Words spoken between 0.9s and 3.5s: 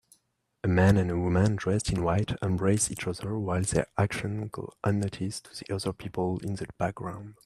and woman dressed in white embrace each other